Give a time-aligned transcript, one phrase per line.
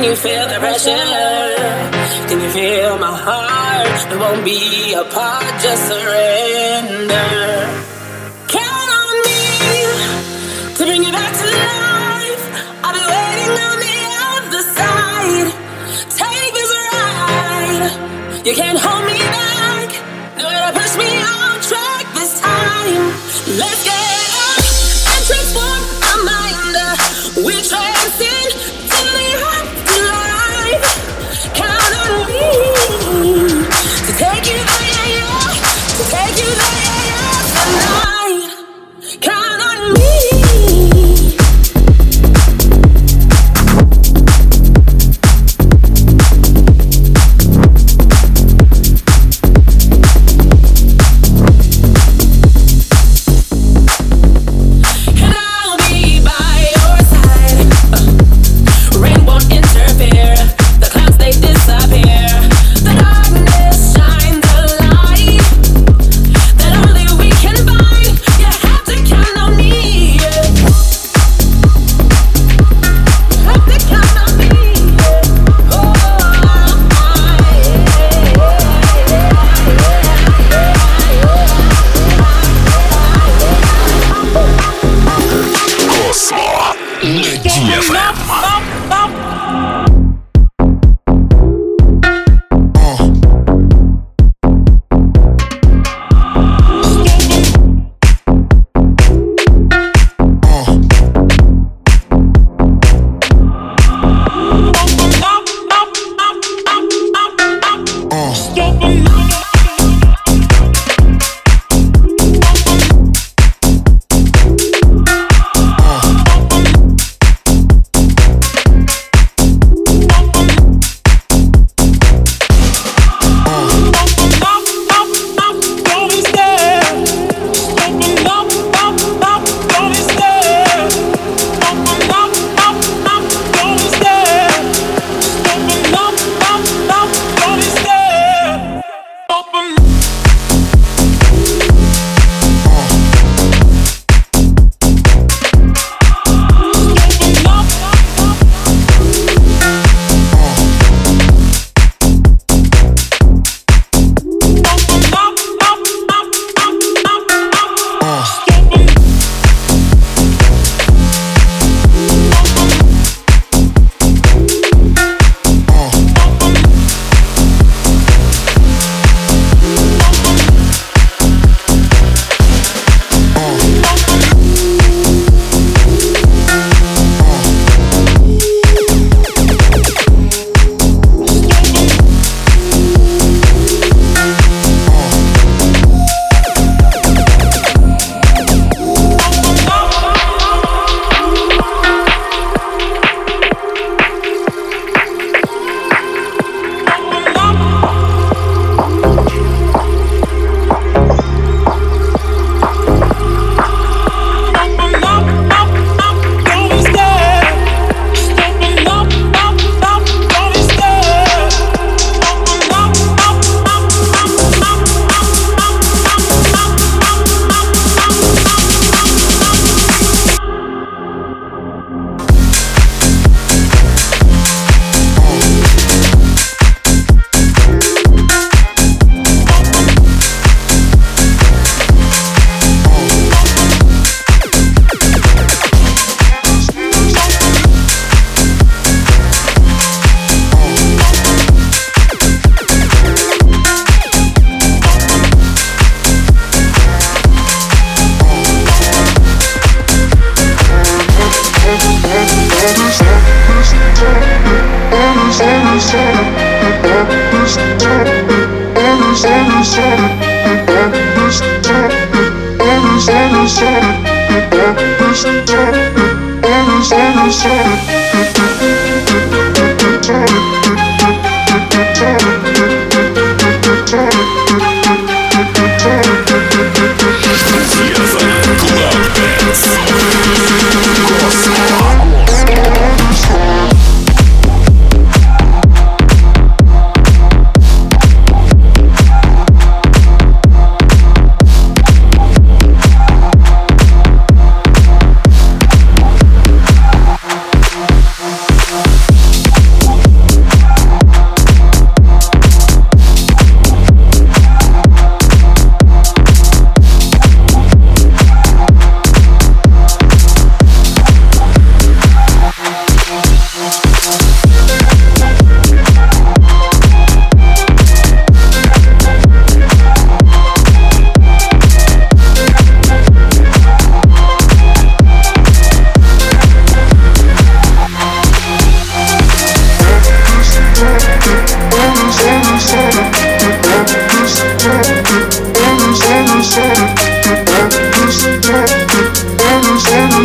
[0.00, 0.96] Can you feel the pressure?
[2.26, 4.10] Can you feel my heart?
[4.10, 7.28] It won't be apart, just surrender.
[8.48, 9.44] Count on me
[10.76, 12.44] to bring you back to life.
[12.82, 15.52] I'll be waiting on the other side.
[16.16, 18.46] Take this ride.
[18.46, 19.49] You can't hold me back.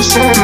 [0.05, 0.34] say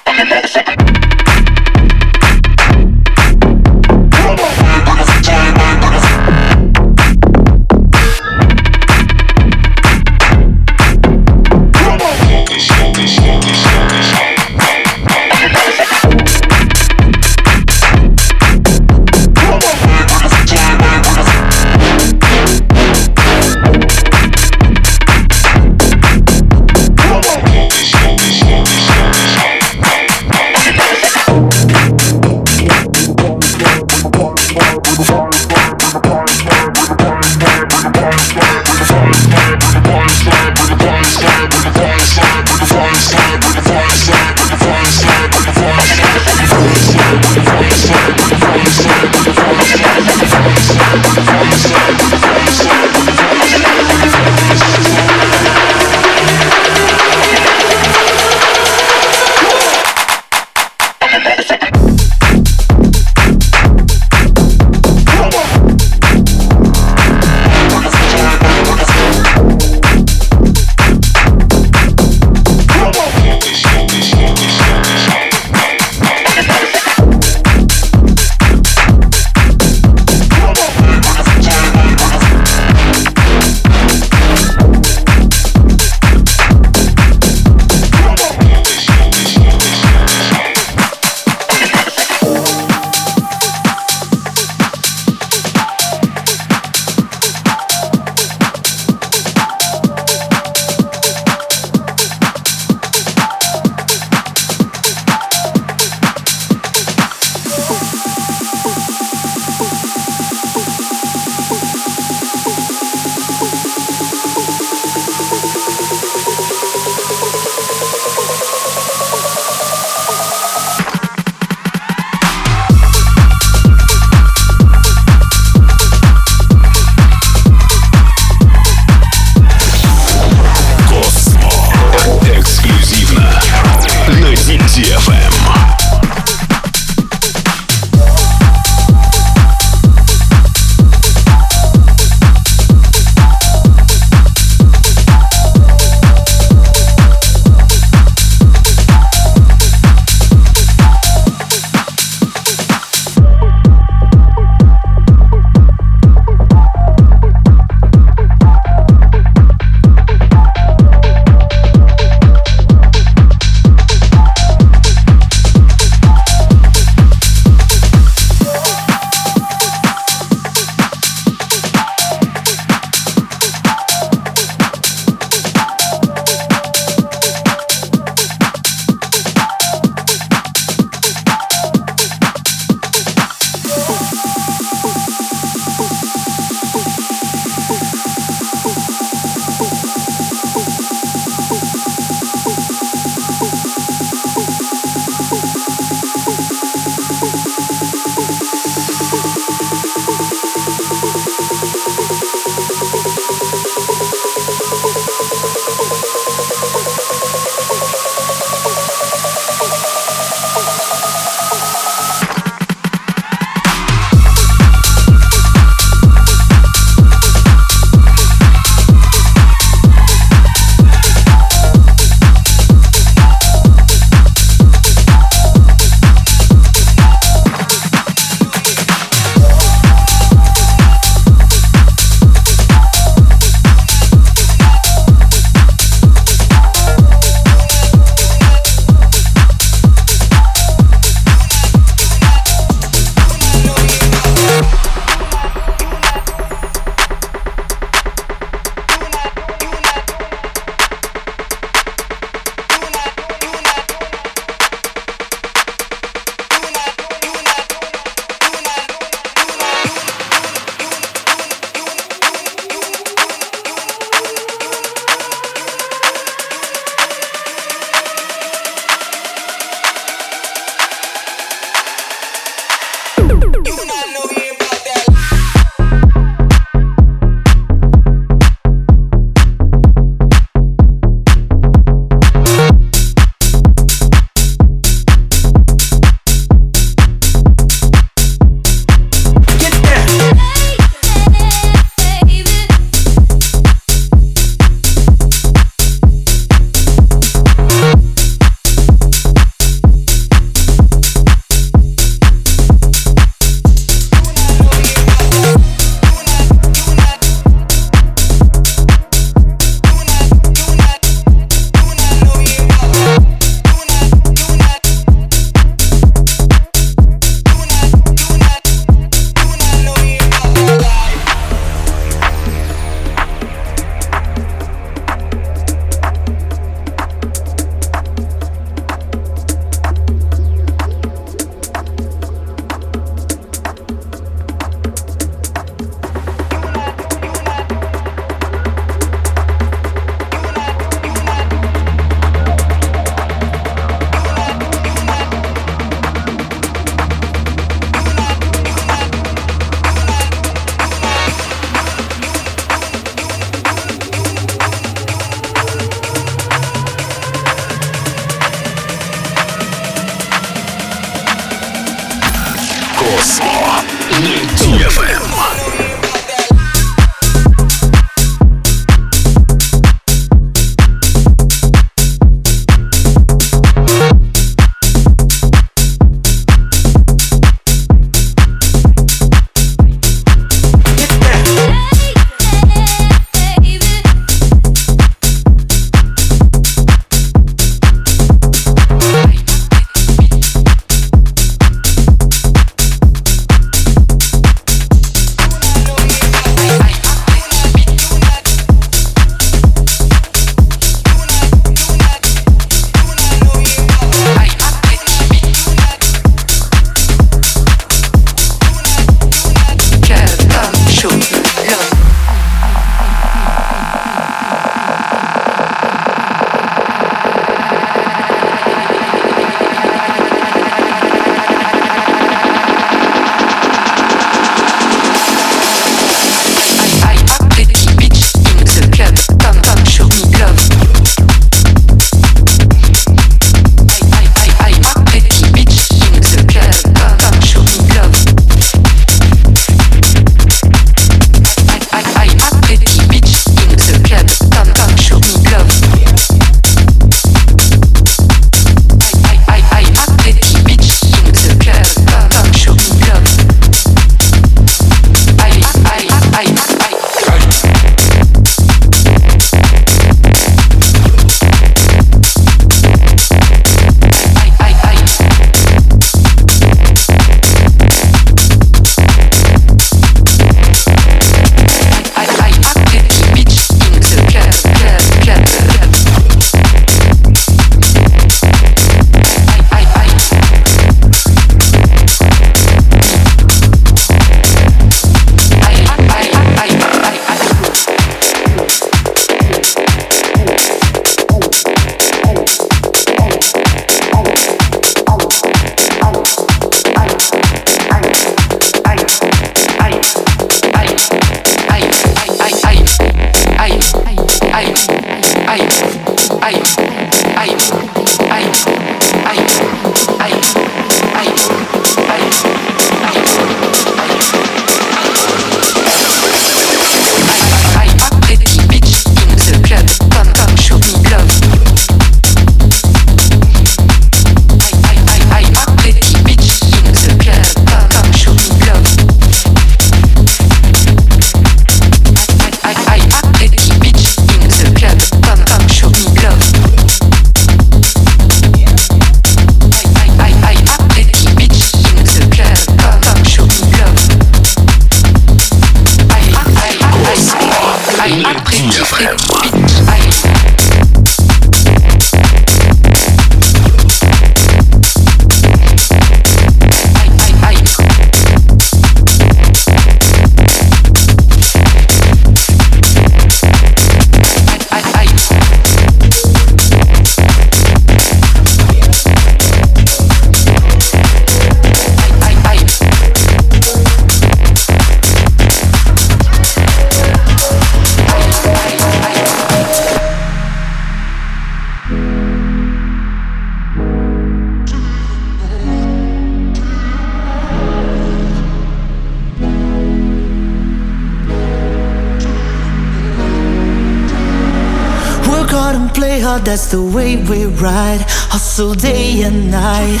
[596.42, 598.02] that's the way we ride.
[598.32, 600.00] Hustle day and night,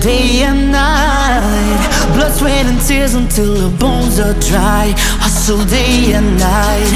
[0.00, 1.80] day and night.
[2.14, 4.94] Blood, sweat, and tears until the bones are dry.
[5.20, 6.94] Hustle day and night,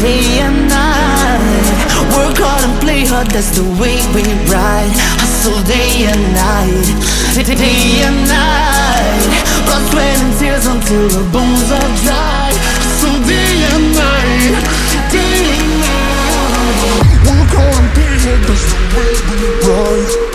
[0.00, 1.66] day and night.
[2.16, 4.94] Work hard and play hard, that's the way we ride.
[5.20, 6.88] Hustle day and night,
[7.36, 9.22] day and night.
[9.66, 12.50] Blood, sweat, and tears until the bones are dry.
[12.80, 14.79] Hustle day and night,
[18.10, 20.29] play hard, the way we ride.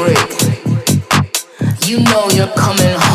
[0.00, 0.16] break.
[1.86, 3.09] You know you're coming home.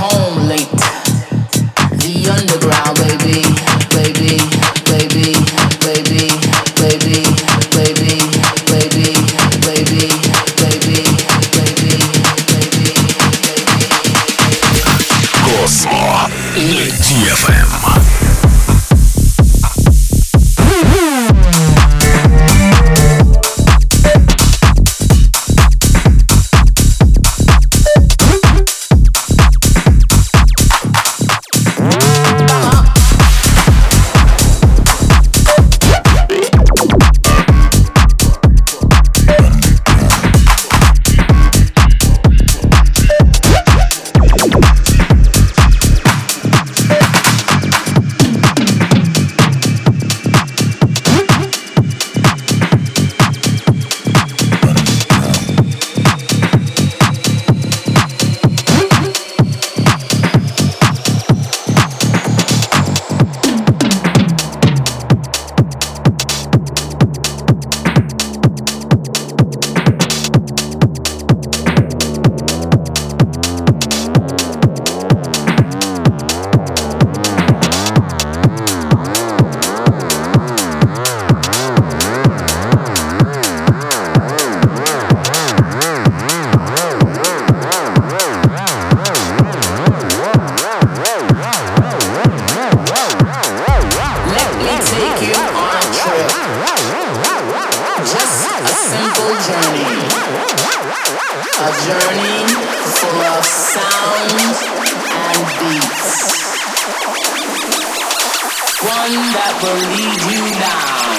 [108.46, 111.18] One that will lead you down,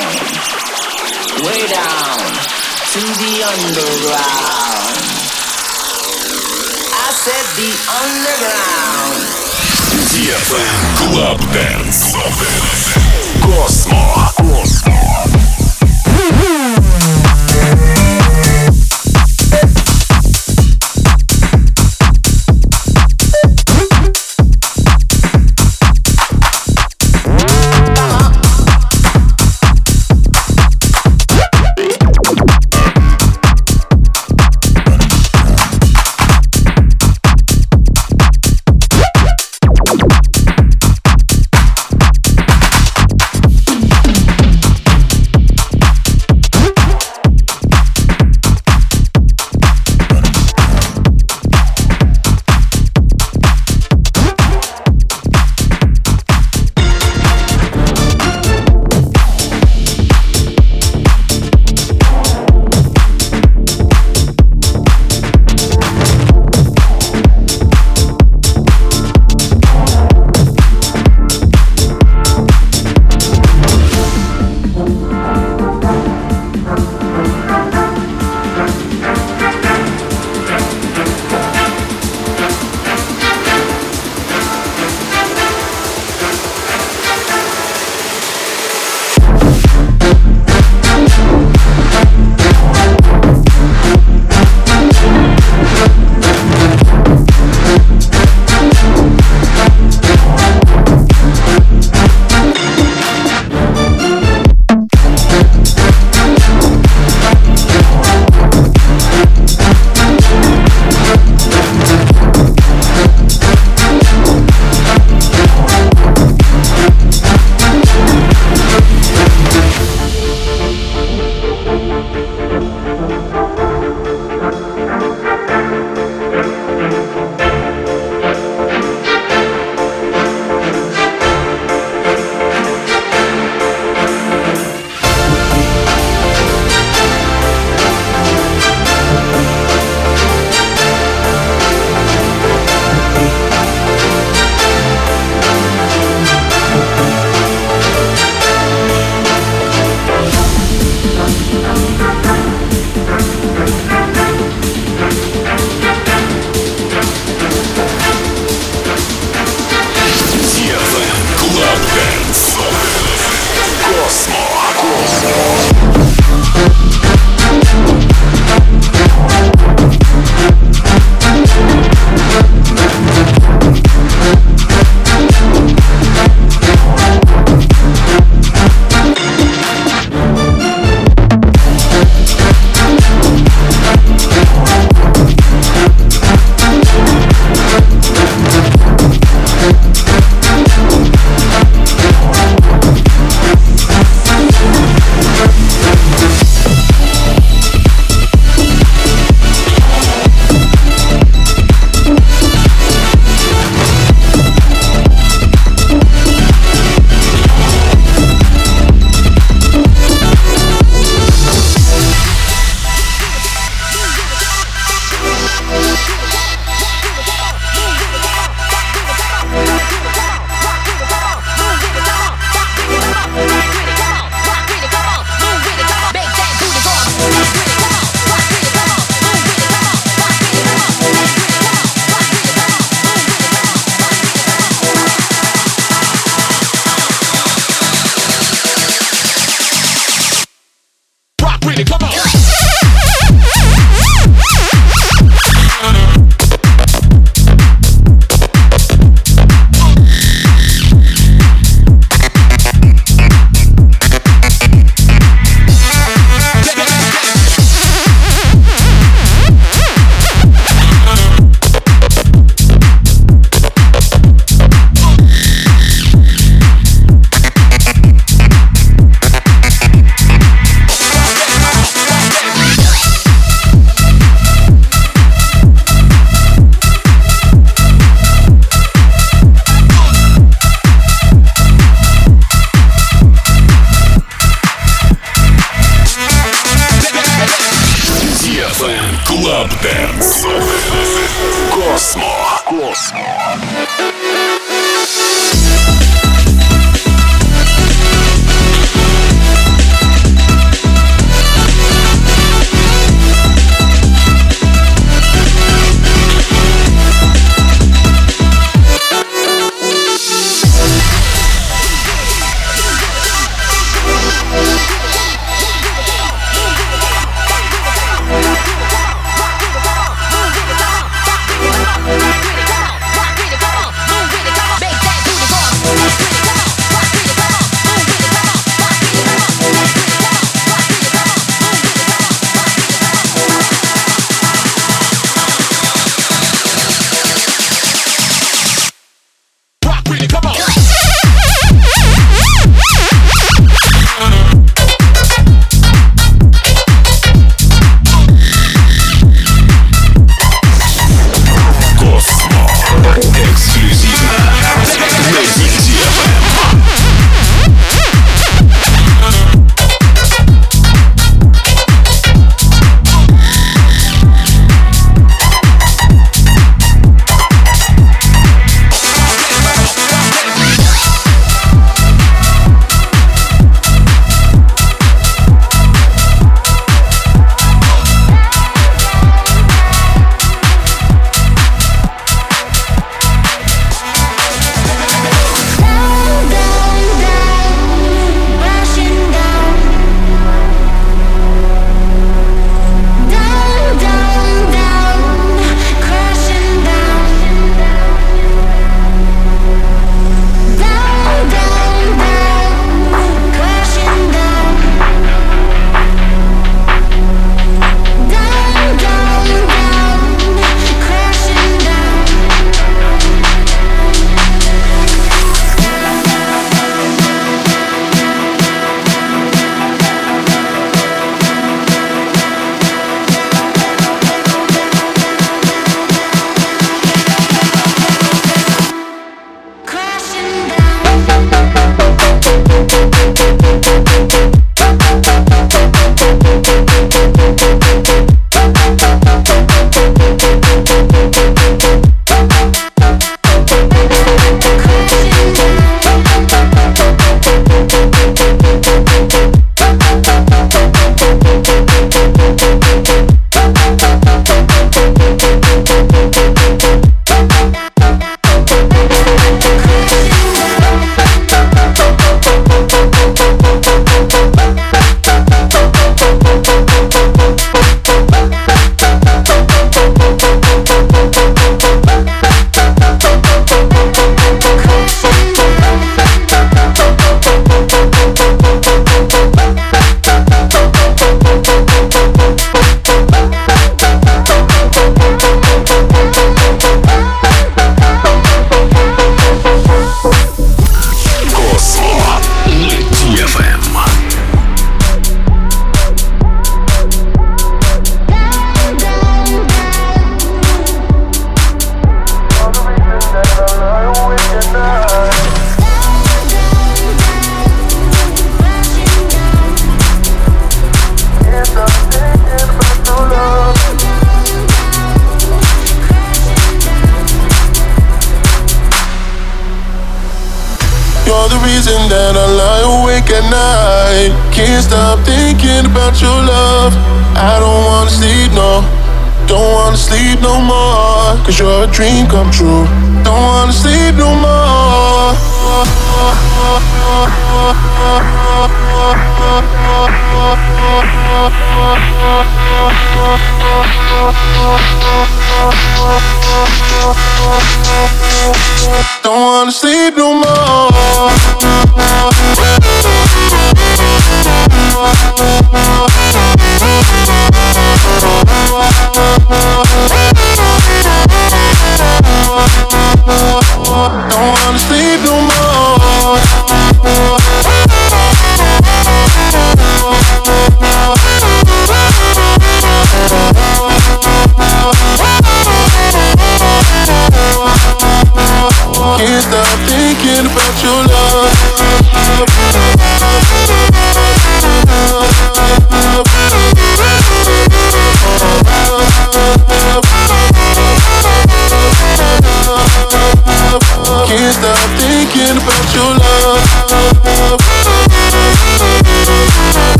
[1.43, 2.22] way down
[2.95, 4.95] to the underground.
[6.95, 9.27] I said the underground.
[10.14, 10.79] DFM
[11.11, 12.14] Club Dance.
[13.43, 13.99] Cosmo.
[14.39, 14.95] Cosmo.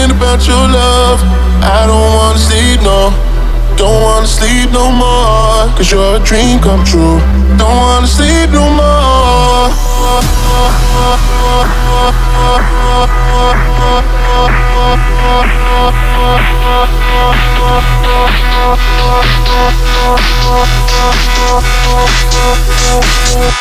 [0.00, 1.20] thinking about your love.
[1.62, 3.12] I don't wanna sleep, no.
[3.76, 5.68] Don't wanna sleep no more.
[5.76, 7.20] Cause you're a dream come true.
[7.58, 9.70] Don't wanna sleep no more.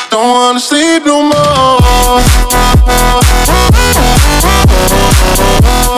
[0.10, 1.60] Don't wanna sleep no more.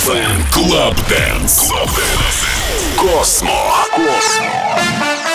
[0.00, 1.68] FM Club Dance.
[1.68, 2.46] Club Dance.
[2.96, 3.50] Космо.
[3.94, 5.29] Космо.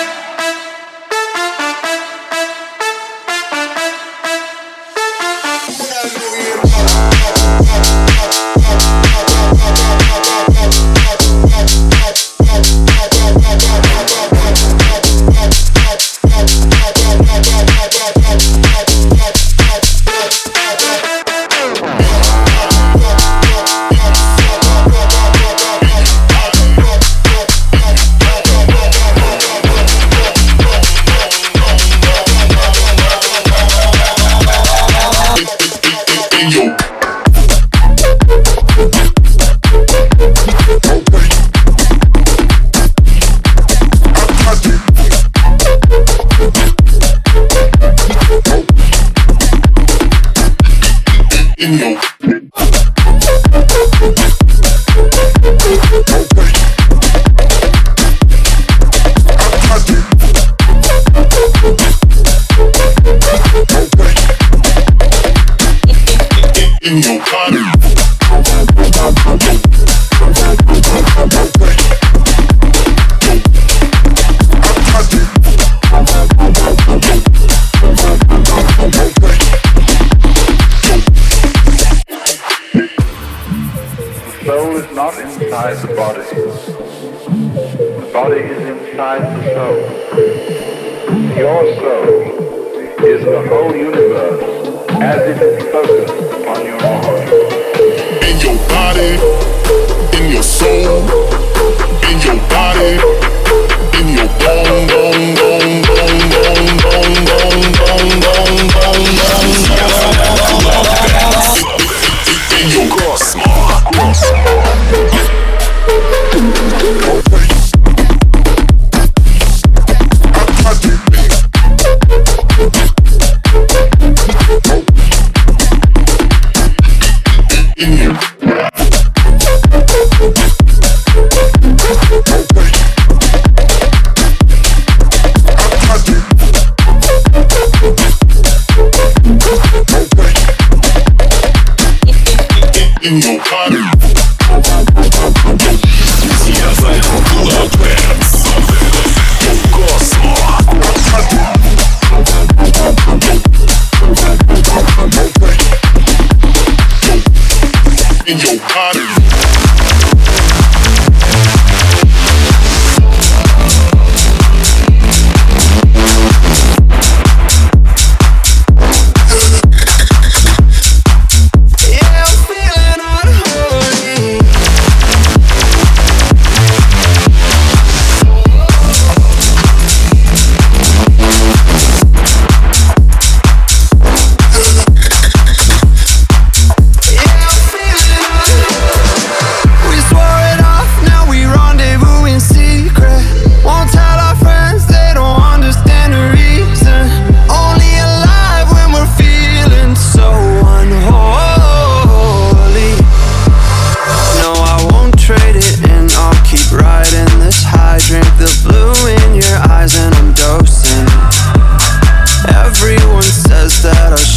[213.85, 214.34] that I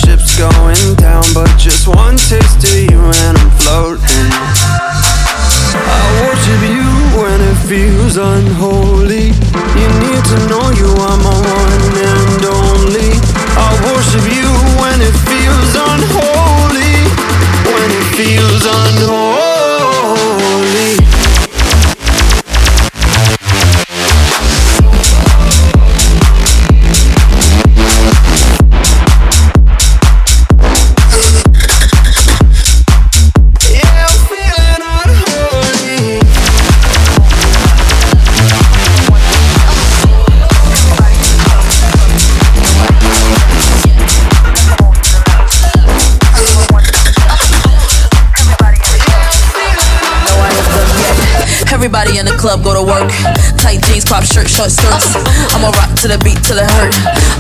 [54.58, 55.14] short skirts.
[55.54, 56.90] I'ma rock to the beat till it hurt.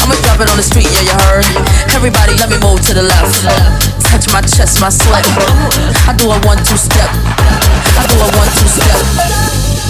[0.06, 1.42] I'ma drop it on the street, yeah, you heard.
[1.90, 3.42] Everybody, let me move to the left.
[4.06, 5.26] Touch my chest, my sweat.
[6.06, 7.10] I do a one, two step.
[7.98, 9.02] I do a one, two step.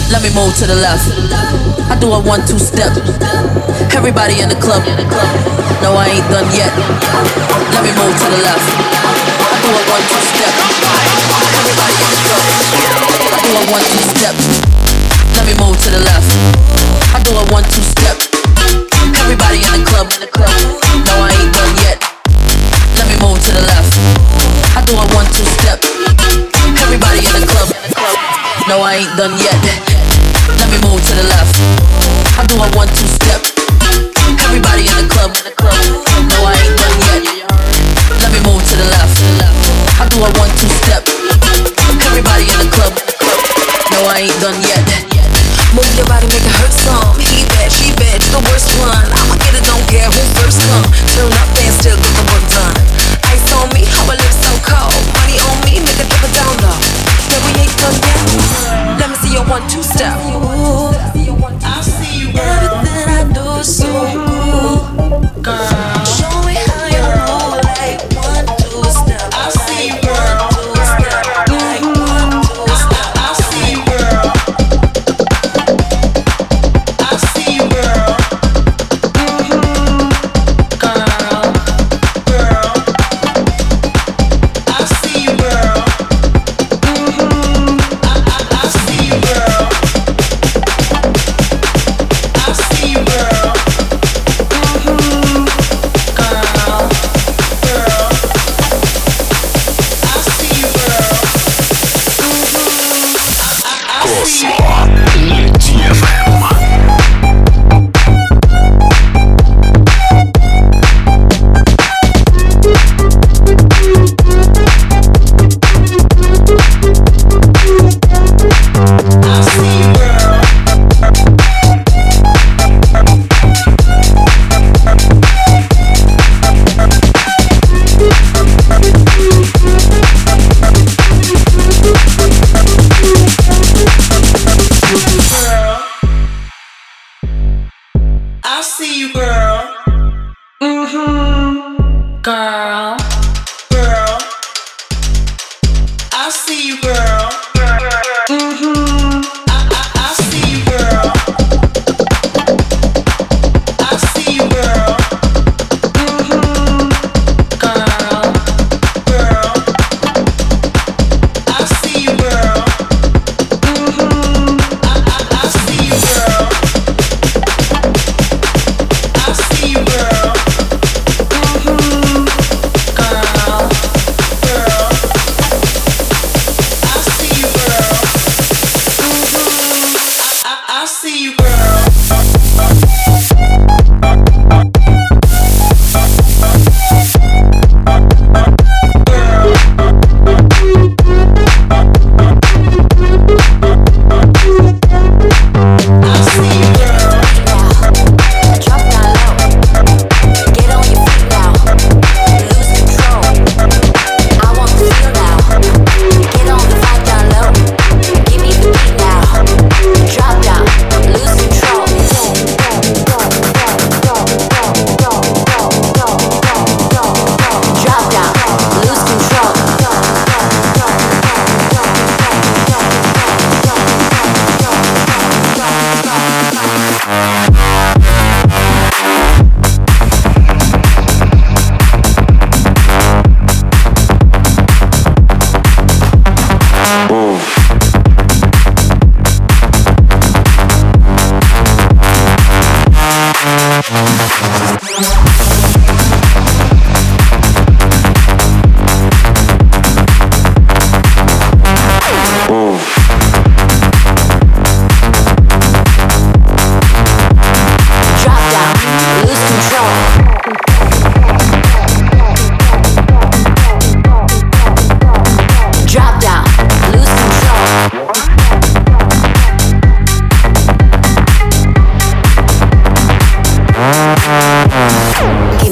[0.09, 1.05] Let me move to the left.
[1.85, 2.97] I do a one, two step.
[3.93, 4.81] Everybody in the club.
[5.85, 6.73] No, I ain't done yet.
[7.77, 8.65] Let me move to the left.
[8.65, 10.53] I do a one, two step.
[11.61, 12.41] Everybody in the club.
[13.21, 14.33] I do a one, two step.
[15.37, 16.68] Let me move to the left.
[17.13, 18.17] I do a one, two step.
[19.17, 19.81] Everybody in
[20.21, 20.49] the club.
[21.05, 21.97] No, I ain't done yet.
[22.97, 23.93] Let me move to the left.
[24.77, 25.81] I do one, two step.
[26.81, 27.69] Everybody in the club.
[28.67, 29.68] No, I ain't done yet.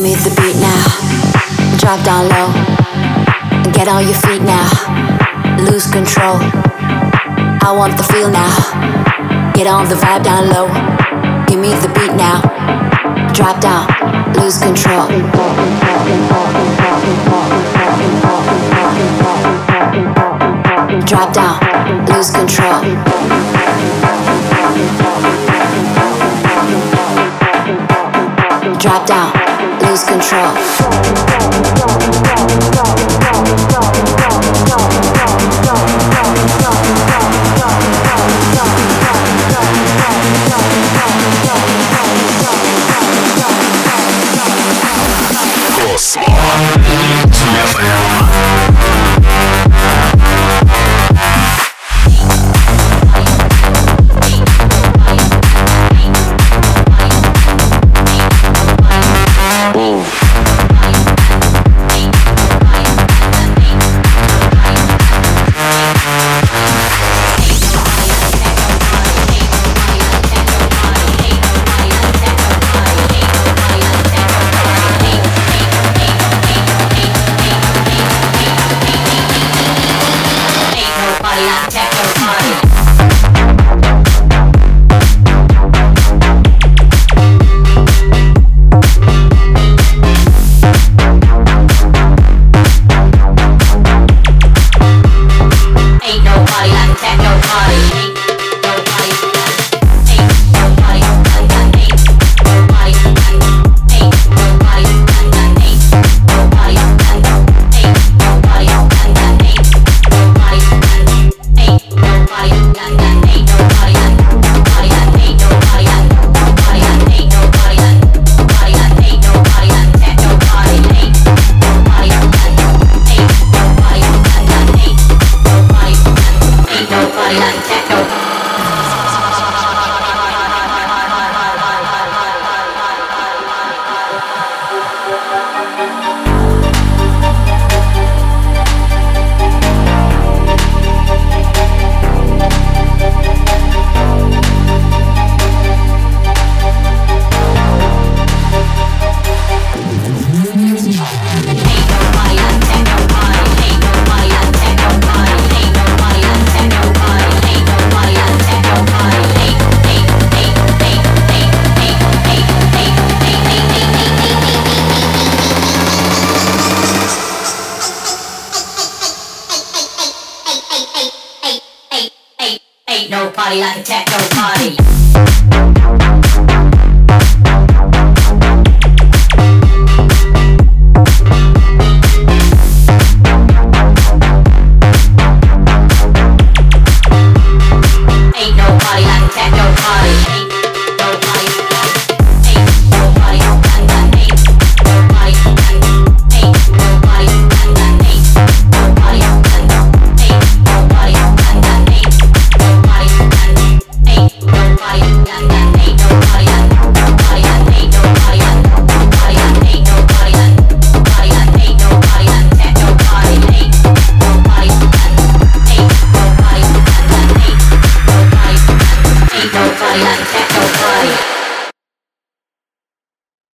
[0.08, 1.78] me the beat now.
[1.78, 2.78] Drop down low
[3.78, 4.68] get on your feet now.
[5.70, 6.38] Lose control.
[7.62, 8.50] I want the feel now.
[9.54, 10.68] Get on the vibe down low.
[11.46, 12.42] Give me the beat now.
[13.34, 13.86] Drop down,
[14.34, 15.08] lose control.
[21.06, 21.58] Drop down,
[22.08, 22.82] lose control.
[28.80, 29.57] drop down
[29.90, 30.88] lose control.